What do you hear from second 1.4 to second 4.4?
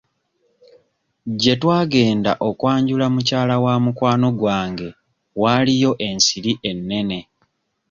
Gye twagenda okwanjula mukyala wa mukwano